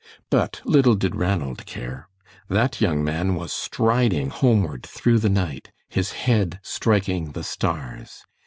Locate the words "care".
1.67-2.07